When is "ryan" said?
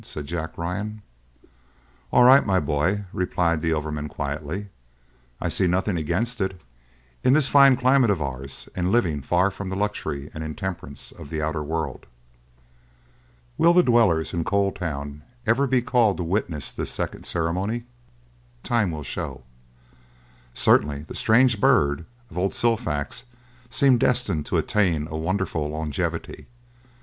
0.57-1.03